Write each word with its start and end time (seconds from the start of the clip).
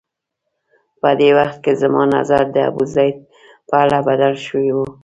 په 1.01 1.09
دې 1.19 1.29
وخت 1.37 1.57
کې 1.63 1.73
زما 1.81 2.03
نظر 2.15 2.43
د 2.51 2.57
ابوزید 2.69 3.15
په 3.67 3.75
اړه 3.83 3.97
بدل 4.09 4.33
شوی 4.45 4.69
و. 4.73 4.77